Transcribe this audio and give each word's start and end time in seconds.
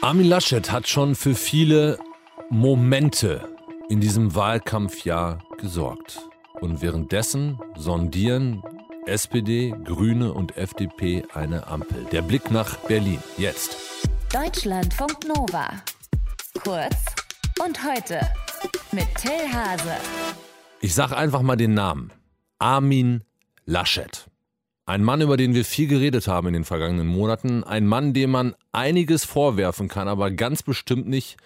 Armin 0.00 0.26
Laschet 0.26 0.70
hat 0.70 0.88
schon 0.88 1.14
für 1.14 1.34
viele 1.34 1.98
Momente 2.50 3.48
in 3.88 4.00
diesem 4.00 4.34
Wahlkampfjahr 4.34 5.38
gesorgt. 5.58 6.20
Und 6.60 6.82
währenddessen 6.82 7.58
sondieren 7.76 8.62
SPD, 9.06 9.74
Grüne 9.84 10.32
und 10.32 10.56
FDP 10.56 11.24
eine 11.34 11.66
Ampel. 11.66 12.04
Der 12.12 12.22
Blick 12.22 12.50
nach 12.50 12.76
Berlin 12.78 13.22
jetzt. 13.36 13.76
Deutschlandfunk 14.32 15.26
Nova. 15.26 15.68
Kurz 16.62 16.96
und 17.64 17.84
heute 17.84 18.20
mit 18.92 19.06
Till 19.16 19.52
Hase. 19.52 19.96
Ich 20.80 20.94
sag 20.94 21.12
einfach 21.12 21.42
mal 21.42 21.56
den 21.56 21.74
Namen. 21.74 22.12
Armin 22.58 23.24
Laschet. 23.66 24.26
Ein 24.86 25.02
Mann, 25.02 25.22
über 25.22 25.38
den 25.38 25.54
wir 25.54 25.64
viel 25.64 25.86
geredet 25.86 26.28
haben 26.28 26.48
in 26.48 26.52
den 26.52 26.64
vergangenen 26.64 27.06
Monaten. 27.06 27.64
Ein 27.64 27.86
Mann, 27.86 28.12
dem 28.12 28.30
man 28.30 28.54
einiges 28.70 29.24
vorwerfen 29.24 29.88
kann, 29.88 30.08
aber 30.08 30.30
ganz 30.30 30.62
bestimmt 30.62 31.08
nicht, 31.08 31.38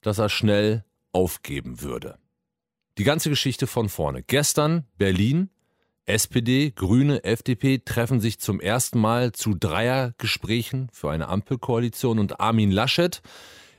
dass 0.00 0.18
er 0.18 0.28
schnell 0.28 0.84
aufgeben 1.10 1.80
würde. 1.80 2.18
Die 2.98 3.04
ganze 3.04 3.30
Geschichte 3.30 3.66
von 3.66 3.88
vorne. 3.88 4.22
Gestern 4.22 4.84
Berlin, 4.96 5.50
SPD, 6.06 6.70
Grüne, 6.70 7.24
FDP 7.24 7.78
treffen 7.84 8.20
sich 8.20 8.38
zum 8.38 8.60
ersten 8.60 9.00
Mal 9.00 9.32
zu 9.32 9.54
Dreiergesprächen 9.54 10.88
für 10.92 11.10
eine 11.10 11.28
Ampelkoalition 11.28 12.18
und 12.18 12.38
Armin 12.38 12.70
Laschet, 12.70 13.22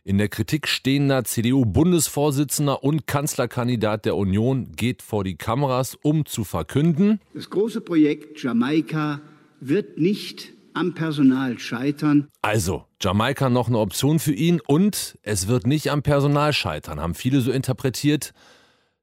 in 0.03 0.17
der 0.17 0.27
Kritik 0.27 0.67
stehender 0.67 1.23
CDU-Bundesvorsitzender 1.23 2.83
und 2.83 3.07
Kanzlerkandidat 3.07 4.05
der 4.05 4.15
Union 4.17 4.73
geht 4.75 5.01
vor 5.01 5.23
die 5.23 5.35
Kameras, 5.35 5.97
um 6.01 6.25
zu 6.25 6.43
verkünden, 6.43 7.19
das 7.33 7.49
große 7.49 7.81
Projekt 7.81 8.41
Jamaika 8.43 9.21
wird 9.59 9.97
nicht 9.97 10.53
am 10.73 10.93
Personal 10.93 11.59
scheitern. 11.59 12.27
Also, 12.41 12.85
Jamaika 13.01 13.49
noch 13.49 13.67
eine 13.67 13.79
Option 13.79 14.19
für 14.19 14.33
ihn 14.33 14.59
und 14.65 15.17
es 15.21 15.47
wird 15.47 15.67
nicht 15.67 15.91
am 15.91 16.01
Personal 16.01 16.51
scheitern, 16.51 16.99
haben 16.99 17.15
viele 17.15 17.41
so 17.41 17.51
interpretiert. 17.51 18.33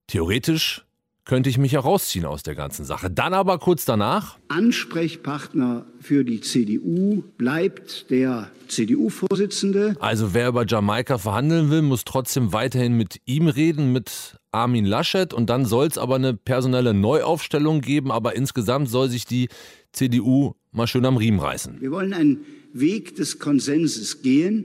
Theoretisch 0.07 0.85
könnte 1.31 1.49
ich 1.49 1.59
mich 1.59 1.75
herausziehen 1.75 2.25
aus 2.25 2.43
der 2.43 2.57
ganzen 2.57 2.85
Sache. 2.85 3.09
Dann 3.09 3.35
aber 3.35 3.61
kurz 3.61 3.85
danach. 3.85 4.37
Ansprechpartner 4.49 5.87
für 6.01 6.25
die 6.25 6.41
CDU 6.41 7.23
bleibt 7.39 8.11
der 8.11 8.51
CDU-Vorsitzende. 8.67 9.95
Also 10.01 10.35
wer 10.35 10.49
über 10.49 10.67
Jamaika 10.67 11.19
verhandeln 11.19 11.71
will, 11.71 11.83
muss 11.83 12.03
trotzdem 12.03 12.53
weiterhin 12.53 12.97
mit 12.97 13.21
ihm 13.27 13.47
reden, 13.47 13.93
mit 13.93 14.41
Armin 14.51 14.85
Laschet. 14.85 15.33
Und 15.33 15.51
dann 15.51 15.67
soll 15.67 15.87
es 15.87 15.99
aber 15.99 16.17
eine 16.17 16.35
personelle 16.35 16.95
Neuaufstellung 16.95 17.81
geben. 17.81 18.11
Aber 18.11 18.35
insgesamt 18.35 18.89
soll 18.89 19.09
sich 19.09 19.25
die 19.25 19.51
CDU 19.93 20.55
mal 20.73 20.89
schön 20.89 21.07
am 21.07 21.17
Riemen 21.17 21.39
reißen. 21.39 21.81
Wir 21.81 21.93
wollen 21.93 22.13
einen 22.13 22.45
Weg 22.73 23.15
des 23.15 23.39
Konsenses 23.39 24.23
gehen. 24.23 24.65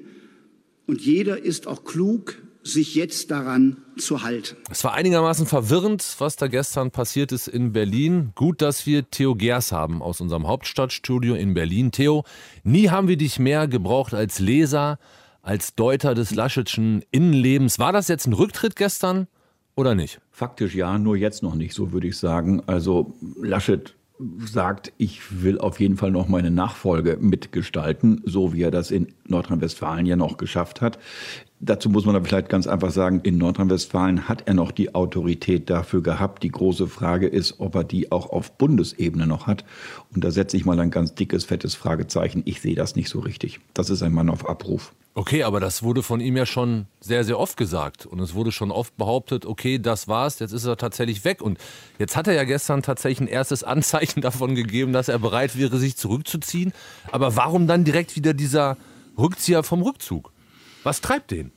Und 0.88 1.00
jeder 1.00 1.38
ist 1.38 1.68
auch 1.68 1.84
klug, 1.84 2.42
sich 2.66 2.96
jetzt 2.96 3.30
daran 3.30 3.78
zu 3.96 4.24
halten. 4.24 4.58
Es 4.72 4.84
war 4.84 4.94
einigermaßen 4.94 5.46
verwirrend, 5.46 6.16
was 6.18 6.36
da 6.36 6.48
gestern 6.48 6.90
passiert 6.90 7.32
ist 7.32 7.48
in 7.48 7.72
Berlin. 7.72 8.32
Gut, 8.34 8.62
dass 8.62 8.88
wir 8.88 9.10
Theo 9.10 9.36
Gers 9.36 9.72
haben 9.72 10.02
aus 10.02 10.20
unserem 10.20 10.48
Hauptstadtstudio 10.48 11.36
in 11.36 11.54
Berlin. 11.54 11.92
Theo, 11.92 12.24
nie 12.64 12.90
haben 12.90 13.08
wir 13.08 13.18
dich 13.18 13.38
mehr 13.38 13.68
gebraucht 13.68 14.16
als 14.16 14.40
Leser, 14.40 14.98
als 15.44 15.76
Deuter 15.76 16.16
des 16.16 16.34
Laschetschen 16.34 17.06
Innenlebens. 17.12 17.78
War 17.78 17.94
das 17.94 18.08
jetzt 18.08 18.26
ein 18.26 18.34
Rücktritt 18.34 18.76
gestern 18.76 19.28
oder 19.76 19.94
nicht? 19.94 20.20
Faktisch 20.32 20.74
ja, 20.74 20.98
nur 20.98 21.16
jetzt 21.16 21.44
noch 21.44 21.54
nicht, 21.54 21.76
so 21.76 21.92
würde 21.92 22.08
ich 22.08 22.18
sagen. 22.18 22.64
Also 22.66 23.14
Laschet 23.40 23.94
sagt, 24.40 24.94
ich 24.98 25.44
will 25.44 25.60
auf 25.60 25.80
jeden 25.80 25.98
Fall 25.98 26.12
noch 26.12 26.28
meine 26.28 26.52
Nachfolge 26.52 27.18
mitgestalten, 27.20 28.22
so 28.26 28.54
wie 28.54 28.62
er 28.62 28.72
das 28.72 28.92
in 28.92 29.08
Nordrhein-Westfalen 29.28 30.06
ja 30.06 30.16
noch 30.16 30.38
geschafft 30.38 30.82
hat. 30.82 31.00
Dazu 31.60 31.90
muss 31.90 32.06
man 32.06 32.16
aber 32.16 32.26
vielleicht 32.26 32.50
ganz 32.50 32.68
einfach 32.68 32.92
sagen, 32.92 33.22
in 33.24 33.38
Nordrhein-Westfalen 33.38 34.28
hat 34.30 34.48
er 34.48 34.54
noch 34.54 34.72
die 34.72 34.94
Autorität 34.94 35.70
dafür 35.70 36.02
gehabt. 36.04 36.44
Die 36.44 36.52
große 36.52 36.88
Frage 36.88 37.28
ist, 37.28 37.59
ob 37.59 37.75
er 37.75 37.84
die 37.84 38.12
auch 38.12 38.30
auf 38.30 38.58
Bundesebene 38.58 39.28
noch 39.28 39.48
hat. 39.48 39.66
Und 40.14 40.24
da 40.24 40.31
setze 40.31 40.58
ich 40.58 40.66
mal 40.66 40.80
ein 40.80 40.92
ganz 40.92 41.16
dickes, 41.16 41.46
fettes 41.46 41.75
Fragezeichen. 41.75 42.44
Ich 42.46 42.62
sehe 42.62 42.75
das 42.75 42.96
nicht 42.96 43.09
so 43.09 43.20
richtig. 43.20 43.59
Das 43.74 43.90
ist 43.90 44.04
ein 44.04 44.14
Mann 44.14 44.30
auf 44.30 44.48
Abruf. 44.48 44.94
Okay, 45.18 45.44
aber 45.44 45.62
das 45.62 45.81
wurde 45.81 46.03
von 46.03 46.20
ihm 46.20 46.36
ja 46.36 46.46
schon 46.46 46.88
sehr, 47.00 47.24
sehr 47.24 47.40
oft 47.40 47.56
gesagt. 47.56 48.06
Und 48.06 48.20
es 48.20 48.34
wurde 48.34 48.52
schon 48.52 48.70
oft 48.70 48.98
behauptet, 48.98 49.46
okay, 49.46 49.80
das 49.80 50.09
war's, 50.09 50.40
jetzt 50.40 50.52
ist 50.52 50.66
er 50.66 50.76
tatsächlich 50.76 51.24
weg. 51.24 51.42
Und 51.42 51.58
jetzt 51.98 52.18
hat 52.18 52.28
er 52.28 52.34
ja 52.34 52.44
gestern 52.44 52.84
tatsächlich 52.84 53.22
ein 53.22 53.34
erstes 53.34 53.64
Anzeichen 53.64 54.20
davon 54.20 54.56
gegeben, 54.56 54.92
dass 54.92 55.08
er 55.08 55.18
bereit 55.18 55.58
wäre, 55.58 55.78
sich 55.78 55.96
zurückzuziehen. 55.96 56.74
Aber 57.14 57.38
warum 57.38 57.66
dann 57.66 57.86
direkt 57.86 58.18
wieder 58.18 58.34
dieser 58.34 58.75
Rückzieher 59.18 59.64
vom 59.64 59.84
Rückzug? 59.84 60.34
Was 60.84 61.00
treibt 61.00 61.31
den? 61.31 61.52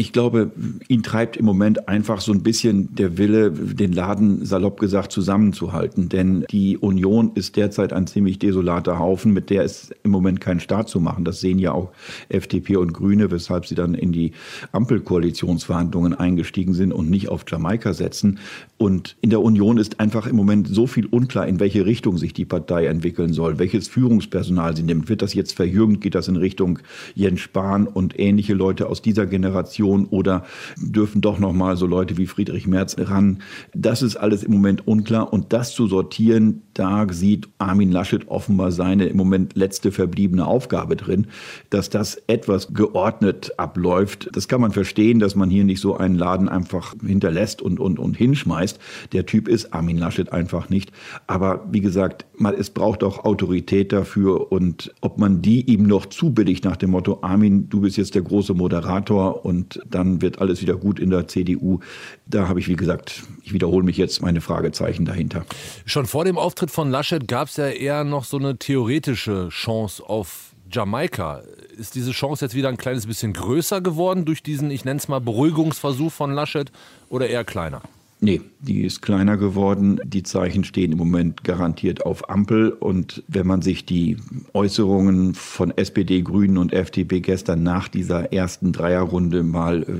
Ich 0.00 0.12
glaube, 0.12 0.52
ihn 0.86 1.02
treibt 1.02 1.36
im 1.36 1.44
Moment 1.44 1.88
einfach 1.88 2.20
so 2.20 2.30
ein 2.30 2.44
bisschen 2.44 2.94
der 2.94 3.18
Wille, 3.18 3.50
den 3.50 3.92
Laden 3.92 4.44
salopp 4.44 4.78
gesagt 4.78 5.10
zusammenzuhalten. 5.10 6.08
Denn 6.08 6.44
die 6.52 6.78
Union 6.78 7.32
ist 7.34 7.56
derzeit 7.56 7.92
ein 7.92 8.06
ziemlich 8.06 8.38
desolater 8.38 9.00
Haufen, 9.00 9.32
mit 9.32 9.50
der 9.50 9.64
ist 9.64 9.92
im 10.04 10.12
Moment 10.12 10.40
kein 10.40 10.60
Staat 10.60 10.88
zu 10.88 11.00
machen. 11.00 11.24
Das 11.24 11.40
sehen 11.40 11.58
ja 11.58 11.72
auch 11.72 11.90
FDP 12.28 12.76
und 12.76 12.92
Grüne, 12.92 13.32
weshalb 13.32 13.66
sie 13.66 13.74
dann 13.74 13.94
in 13.94 14.12
die 14.12 14.32
Ampelkoalitionsverhandlungen 14.70 16.14
eingestiegen 16.14 16.74
sind 16.74 16.92
und 16.92 17.10
nicht 17.10 17.28
auf 17.28 17.44
Jamaika 17.48 17.92
setzen. 17.92 18.38
Und 18.76 19.16
in 19.20 19.30
der 19.30 19.40
Union 19.40 19.78
ist 19.78 19.98
einfach 19.98 20.28
im 20.28 20.36
Moment 20.36 20.68
so 20.68 20.86
viel 20.86 21.06
unklar, 21.06 21.48
in 21.48 21.58
welche 21.58 21.86
Richtung 21.86 22.18
sich 22.18 22.32
die 22.32 22.44
Partei 22.44 22.86
entwickeln 22.86 23.32
soll, 23.32 23.58
welches 23.58 23.88
Führungspersonal 23.88 24.76
sie 24.76 24.84
nimmt. 24.84 25.08
Wird 25.08 25.22
das 25.22 25.34
jetzt 25.34 25.56
verjüngt? 25.56 26.02
Geht 26.02 26.14
das 26.14 26.28
in 26.28 26.36
Richtung 26.36 26.78
Jens 27.16 27.40
Spahn 27.40 27.88
und 27.88 28.16
ähnliche 28.16 28.54
Leute 28.54 28.88
aus 28.88 29.02
dieser 29.02 29.26
Generation? 29.26 29.37
Koalition 29.78 30.06
oder 30.06 30.44
dürfen 30.76 31.20
doch 31.20 31.38
noch 31.38 31.52
mal 31.52 31.76
so 31.76 31.86
Leute 31.86 32.16
wie 32.16 32.26
Friedrich 32.26 32.66
Merz 32.66 32.96
ran. 32.98 33.42
Das 33.74 34.02
ist 34.02 34.16
alles 34.16 34.42
im 34.42 34.52
Moment 34.52 34.86
unklar 34.86 35.32
und 35.32 35.52
das 35.52 35.72
zu 35.72 35.86
sortieren, 35.86 36.62
da 36.78 37.06
sieht 37.10 37.48
Armin 37.58 37.90
Laschet 37.90 38.28
offenbar 38.28 38.70
seine 38.70 39.06
im 39.06 39.16
Moment 39.16 39.56
letzte 39.56 39.90
verbliebene 39.90 40.46
Aufgabe 40.46 40.94
drin, 40.94 41.26
dass 41.70 41.90
das 41.90 42.22
etwas 42.28 42.72
geordnet 42.72 43.52
abläuft. 43.56 44.30
Das 44.32 44.46
kann 44.46 44.60
man 44.60 44.70
verstehen, 44.70 45.18
dass 45.18 45.34
man 45.34 45.50
hier 45.50 45.64
nicht 45.64 45.80
so 45.80 45.96
einen 45.96 46.14
Laden 46.14 46.48
einfach 46.48 46.94
hinterlässt 47.04 47.62
und, 47.62 47.80
und, 47.80 47.98
und 47.98 48.16
hinschmeißt. 48.16 48.78
Der 49.12 49.26
Typ 49.26 49.48
ist 49.48 49.74
Armin 49.74 49.98
Laschet 49.98 50.32
einfach 50.32 50.68
nicht. 50.68 50.92
Aber 51.26 51.66
wie 51.70 51.80
gesagt, 51.80 52.26
es 52.56 52.70
braucht 52.70 53.02
auch 53.02 53.24
Autorität 53.24 53.92
dafür 53.92 54.52
und 54.52 54.94
ob 55.00 55.18
man 55.18 55.42
die 55.42 55.62
ihm 55.62 55.82
noch 55.82 56.06
zubilligt 56.06 56.64
nach 56.64 56.76
dem 56.76 56.90
Motto, 56.90 57.18
Armin, 57.22 57.68
du 57.68 57.80
bist 57.80 57.96
jetzt 57.96 58.14
der 58.14 58.22
große 58.22 58.54
Moderator 58.54 59.44
und 59.44 59.80
dann 59.90 60.22
wird 60.22 60.40
alles 60.40 60.62
wieder 60.62 60.76
gut 60.76 61.00
in 61.00 61.10
der 61.10 61.26
CDU. 61.26 61.80
Da 62.26 62.46
habe 62.46 62.60
ich, 62.60 62.68
wie 62.68 62.76
gesagt, 62.76 63.24
ich 63.42 63.52
wiederhole 63.52 63.84
mich 63.84 63.96
jetzt, 63.96 64.22
meine 64.22 64.40
Fragezeichen 64.40 65.04
dahinter. 65.04 65.44
Schon 65.84 66.06
vor 66.06 66.24
dem 66.24 66.38
Auftritt 66.38 66.67
von 66.68 66.90
Laschet 66.90 67.26
gab 67.26 67.48
es 67.48 67.56
ja 67.56 67.68
eher 67.68 68.04
noch 68.04 68.24
so 68.24 68.38
eine 68.38 68.58
theoretische 68.58 69.48
Chance 69.50 70.02
auf 70.06 70.54
Jamaika. 70.70 71.42
Ist 71.76 71.94
diese 71.94 72.12
Chance 72.12 72.44
jetzt 72.44 72.54
wieder 72.54 72.68
ein 72.68 72.76
kleines 72.76 73.06
bisschen 73.06 73.32
größer 73.32 73.80
geworden 73.80 74.24
durch 74.24 74.42
diesen, 74.42 74.70
ich 74.70 74.84
nenne 74.84 74.98
es 74.98 75.08
mal, 75.08 75.20
Beruhigungsversuch 75.20 76.12
von 76.12 76.32
Laschet 76.32 76.70
oder 77.08 77.28
eher 77.28 77.44
kleiner? 77.44 77.82
Nee, 78.20 78.40
die 78.58 78.82
ist 78.82 79.00
kleiner 79.00 79.36
geworden. 79.36 80.00
Die 80.04 80.24
Zeichen 80.24 80.64
stehen 80.64 80.90
im 80.90 80.98
Moment 80.98 81.44
garantiert 81.44 82.04
auf 82.04 82.28
Ampel. 82.28 82.70
Und 82.70 83.22
wenn 83.28 83.46
man 83.46 83.62
sich 83.62 83.86
die 83.86 84.16
Äußerungen 84.54 85.34
von 85.34 85.70
SPD, 85.76 86.22
Grünen 86.22 86.58
und 86.58 86.72
FDP 86.72 87.20
gestern 87.20 87.62
nach 87.62 87.86
dieser 87.86 88.32
ersten 88.32 88.72
Dreierrunde 88.72 89.44
mal 89.44 89.82
äh, 89.82 89.92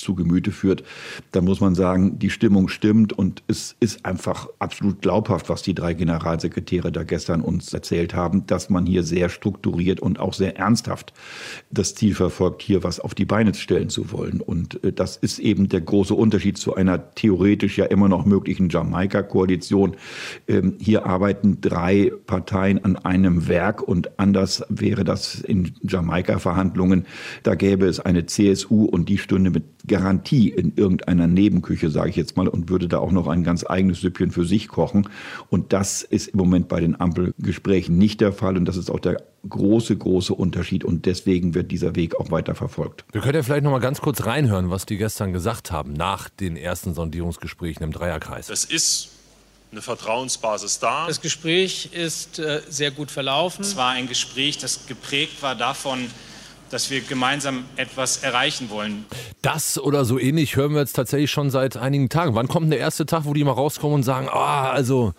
zu 0.00 0.14
Gemüte 0.14 0.50
führt, 0.50 0.82
dann 1.32 1.44
muss 1.44 1.60
man 1.60 1.74
sagen, 1.74 2.18
die 2.18 2.30
Stimmung 2.30 2.68
stimmt 2.68 3.12
und 3.12 3.42
es 3.46 3.76
ist 3.80 4.04
einfach 4.04 4.48
absolut 4.58 5.02
glaubhaft, 5.02 5.48
was 5.48 5.62
die 5.62 5.74
drei 5.74 5.94
Generalsekretäre 5.94 6.90
da 6.90 7.04
gestern 7.04 7.42
uns 7.42 7.72
erzählt 7.72 8.14
haben, 8.14 8.46
dass 8.46 8.70
man 8.70 8.86
hier 8.86 9.02
sehr 9.02 9.28
strukturiert 9.28 10.00
und 10.00 10.18
auch 10.18 10.34
sehr 10.34 10.56
ernsthaft 10.56 11.12
das 11.70 11.94
Ziel 11.94 12.14
verfolgt, 12.14 12.62
hier 12.62 12.82
was 12.82 13.00
auf 13.00 13.14
die 13.14 13.24
Beine 13.24 13.54
stellen 13.54 13.88
zu 13.88 14.12
wollen. 14.12 14.40
Und 14.40 14.82
äh, 14.84 14.92
das 14.92 15.16
ist 15.16 15.38
eben 15.38 15.68
der 15.68 15.80
große 15.80 16.14
Unterschied 16.14 16.58
zu 16.58 16.74
einer 16.74 17.14
theoretisch 17.14 17.78
ja 17.78 17.84
immer 17.84 18.08
noch 18.08 18.24
möglichen 18.24 18.68
Jamaika-Koalition. 18.68 19.96
Ähm, 20.48 20.76
hier 20.80 21.06
arbeiten 21.06 21.60
drei 21.60 22.12
Parteien 22.26 22.84
an 22.84 22.96
einem 22.96 23.48
Werk 23.48 23.82
und 23.82 24.18
anders 24.18 24.64
wäre 24.68 25.04
das 25.04 25.40
in 25.40 25.72
Jamaika-Verhandlungen. 25.82 27.06
Da 27.42 27.54
gäbe 27.54 27.86
es 27.86 28.00
eine 28.00 28.26
CSU 28.26 28.84
und 28.84 29.08
die 29.08 29.18
stünde 29.18 29.50
mit 29.50 29.64
Garantie 29.90 30.48
in 30.48 30.72
irgendeiner 30.76 31.26
Nebenküche, 31.26 31.90
sage 31.90 32.10
ich 32.10 32.16
jetzt 32.16 32.36
mal, 32.36 32.46
und 32.46 32.70
würde 32.70 32.86
da 32.86 32.98
auch 32.98 33.10
noch 33.10 33.26
ein 33.26 33.42
ganz 33.42 33.66
eigenes 33.68 34.00
Süppchen 34.00 34.30
für 34.30 34.44
sich 34.44 34.68
kochen. 34.68 35.08
Und 35.48 35.72
das 35.72 36.02
ist 36.02 36.28
im 36.28 36.38
Moment 36.38 36.68
bei 36.68 36.80
den 36.80 36.98
Ampelgesprächen 36.98 37.98
nicht 37.98 38.20
der 38.20 38.32
Fall. 38.32 38.56
Und 38.56 38.66
das 38.66 38.76
ist 38.76 38.88
auch 38.88 39.00
der 39.00 39.20
große, 39.48 39.96
große 39.96 40.32
Unterschied. 40.32 40.84
Und 40.84 41.06
deswegen 41.06 41.54
wird 41.54 41.72
dieser 41.72 41.96
Weg 41.96 42.14
auch 42.14 42.30
weiter 42.30 42.54
verfolgt. 42.54 43.04
Wir 43.10 43.20
können 43.20 43.34
ja 43.34 43.42
vielleicht 43.42 43.64
noch 43.64 43.72
mal 43.72 43.80
ganz 43.80 44.00
kurz 44.00 44.24
reinhören, 44.24 44.70
was 44.70 44.86
die 44.86 44.96
gestern 44.96 45.32
gesagt 45.32 45.72
haben 45.72 45.92
nach 45.92 46.28
den 46.28 46.56
ersten 46.56 46.94
Sondierungsgesprächen 46.94 47.82
im 47.82 47.90
Dreierkreis. 47.92 48.48
Es 48.48 48.64
ist 48.64 49.08
eine 49.72 49.82
Vertrauensbasis 49.82 50.78
da. 50.78 51.08
Das 51.08 51.20
Gespräch 51.20 51.90
ist 51.92 52.38
äh, 52.38 52.60
sehr 52.68 52.92
gut 52.92 53.10
verlaufen. 53.10 53.62
Es 53.62 53.76
war 53.76 53.90
ein 53.90 54.06
Gespräch, 54.06 54.58
das 54.58 54.86
geprägt 54.86 55.42
war 55.42 55.56
davon, 55.56 55.98
dass 56.70 56.90
wir 56.90 57.00
gemeinsam 57.00 57.64
etwas 57.76 58.22
erreichen 58.22 58.70
wollen. 58.70 59.04
Das 59.42 59.78
oder 59.78 60.04
so 60.04 60.18
ähnlich 60.18 60.56
hören 60.56 60.72
wir 60.72 60.80
jetzt 60.80 60.94
tatsächlich 60.94 61.30
schon 61.30 61.50
seit 61.50 61.76
einigen 61.76 62.08
Tagen. 62.08 62.34
Wann 62.34 62.48
kommt 62.48 62.72
der 62.72 62.78
erste 62.78 63.06
Tag, 63.06 63.24
wo 63.24 63.34
die 63.34 63.44
mal 63.44 63.52
rauskommen 63.52 63.96
und 63.96 64.02
sagen, 64.02 64.28
ah, 64.30 64.70
also 64.70 65.12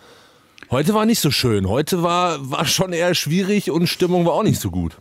Heute 0.71 0.93
war 0.93 1.05
nicht 1.05 1.19
so 1.19 1.31
schön. 1.31 1.67
Heute 1.67 2.01
war, 2.01 2.49
war 2.49 2.65
schon 2.65 2.93
eher 2.93 3.13
schwierig 3.13 3.71
und 3.71 3.87
Stimmung 3.87 4.25
war 4.25 4.31
auch 4.31 4.43
nicht 4.43 4.61
so 4.61 4.71
gut. 4.71 4.95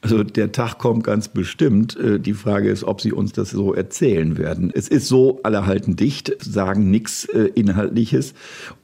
Also 0.00 0.22
der 0.22 0.52
Tag 0.52 0.78
kommt 0.78 1.02
ganz 1.02 1.26
bestimmt. 1.26 1.96
Äh, 1.96 2.20
die 2.20 2.34
Frage 2.34 2.70
ist, 2.70 2.84
ob 2.84 3.00
Sie 3.00 3.10
uns 3.10 3.32
das 3.32 3.50
so 3.50 3.74
erzählen 3.74 4.38
werden. 4.38 4.70
Es 4.72 4.86
ist 4.86 5.08
so, 5.08 5.40
alle 5.42 5.66
halten 5.66 5.96
dicht, 5.96 6.36
sagen 6.38 6.92
nichts 6.92 7.24
äh, 7.24 7.50
Inhaltliches 7.56 8.34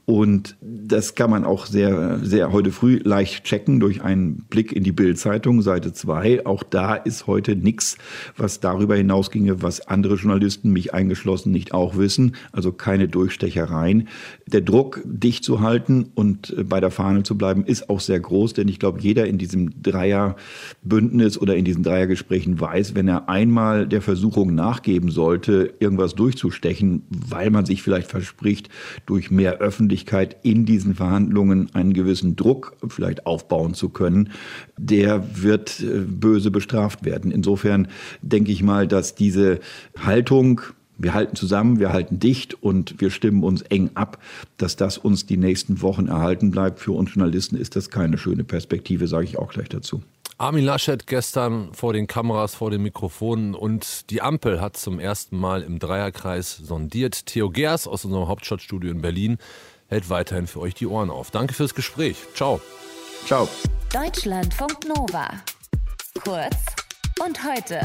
und 0.05 0.55
das 0.61 1.15
kann 1.15 1.31
man 1.31 1.45
auch 1.45 1.65
sehr, 1.65 2.19
sehr 2.21 2.51
heute 2.51 2.71
früh 2.71 2.99
leicht 3.03 3.43
checken 3.43 3.79
durch 3.79 4.03
einen 4.03 4.45
Blick 4.49 4.71
in 4.71 4.83
die 4.83 4.91
Bildzeitung, 4.91 5.63
Seite 5.63 5.93
2. 5.93 6.45
Auch 6.45 6.61
da 6.61 6.93
ist 6.93 7.25
heute 7.25 7.55
nichts, 7.55 7.97
was 8.37 8.59
darüber 8.59 8.95
hinausginge, 8.95 9.63
was 9.63 9.87
andere 9.87 10.15
Journalisten, 10.15 10.71
mich 10.71 10.93
eingeschlossen, 10.93 11.51
nicht 11.51 11.73
auch 11.73 11.97
wissen. 11.97 12.35
Also 12.51 12.71
keine 12.71 13.07
Durchstechereien. 13.07 14.07
Der 14.45 14.61
Druck, 14.61 15.01
dicht 15.05 15.43
zu 15.43 15.61
halten 15.61 16.11
und 16.13 16.55
bei 16.69 16.79
der 16.79 16.91
Fahne 16.91 17.23
zu 17.23 17.35
bleiben, 17.35 17.65
ist 17.65 17.89
auch 17.89 17.99
sehr 17.99 18.19
groß, 18.19 18.53
denn 18.53 18.67
ich 18.67 18.77
glaube, 18.77 18.99
jeder 19.01 19.25
in 19.25 19.39
diesem 19.39 19.81
Dreierbündnis 19.81 21.39
oder 21.39 21.55
in 21.55 21.65
diesen 21.65 21.81
Dreiergesprächen 21.81 22.59
weiß, 22.59 22.93
wenn 22.93 23.07
er 23.07 23.27
einmal 23.27 23.87
der 23.87 24.03
Versuchung 24.03 24.53
nachgeben 24.53 25.09
sollte, 25.09 25.73
irgendwas 25.79 26.13
durchzustechen, 26.13 27.01
weil 27.09 27.49
man 27.49 27.65
sich 27.65 27.81
vielleicht 27.81 28.11
verspricht, 28.11 28.69
durch 29.07 29.31
mehr 29.31 29.57
Öffentlichkeit 29.57 29.94
Möglichkeit, 29.95 30.35
in 30.43 30.65
diesen 30.65 30.93
Verhandlungen 30.93 31.69
einen 31.73 31.93
gewissen 31.93 32.35
Druck 32.35 32.75
vielleicht 32.85 33.25
aufbauen 33.25 33.73
zu 33.73 33.87
können, 33.87 34.29
der 34.77 35.41
wird 35.41 35.79
äh, 35.79 36.01
böse 36.01 36.51
bestraft 36.51 37.05
werden. 37.05 37.31
Insofern 37.31 37.87
denke 38.21 38.51
ich 38.51 38.61
mal, 38.61 38.89
dass 38.89 39.15
diese 39.15 39.61
Haltung, 39.97 40.59
wir 40.97 41.13
halten 41.13 41.37
zusammen, 41.37 41.79
wir 41.79 41.93
halten 41.93 42.19
dicht 42.19 42.61
und 42.61 42.99
wir 42.99 43.09
stimmen 43.09 43.43
uns 43.43 43.61
eng 43.61 43.91
ab, 43.93 44.21
dass 44.57 44.75
das 44.75 44.97
uns 44.97 45.25
die 45.25 45.37
nächsten 45.37 45.81
Wochen 45.81 46.07
erhalten 46.07 46.51
bleibt. 46.51 46.81
Für 46.81 46.91
uns 46.91 47.13
Journalisten 47.13 47.55
ist 47.55 47.77
das 47.77 47.89
keine 47.89 48.17
schöne 48.17 48.43
Perspektive, 48.43 49.07
sage 49.07 49.23
ich 49.23 49.39
auch 49.39 49.53
gleich 49.53 49.69
dazu. 49.69 50.01
Armin 50.37 50.65
Laschet 50.65 51.07
gestern 51.07 51.73
vor 51.73 51.93
den 51.93 52.07
Kameras, 52.07 52.55
vor 52.55 52.69
den 52.69 52.83
Mikrofonen 52.83 53.55
und 53.55 54.09
die 54.09 54.21
Ampel 54.21 54.59
hat 54.59 54.75
zum 54.75 54.99
ersten 54.99 55.37
Mal 55.37 55.61
im 55.61 55.79
Dreierkreis 55.79 56.57
sondiert. 56.57 57.25
Theo 57.27 57.49
Gers 57.49 57.87
aus 57.87 58.03
unserem 58.03 58.27
Hauptstadtstudio 58.27 58.91
in 58.91 59.01
Berlin 59.01 59.37
hält 59.95 60.09
weiterhin 60.09 60.45
für 60.45 60.59
euch 60.59 60.73
die 60.73 60.87
Ohren 60.87 61.09
auf. 61.09 61.31
Danke 61.31 61.53
fürs 61.53 61.73
Gespräch. 61.73 62.17
Ciao. 62.35 62.59
Ciao. 63.25 63.47
Deutschlandfunk 63.93 64.85
Nova. 64.85 65.29
Kurz 66.21 66.57
und 67.23 67.41
heute. 67.43 67.79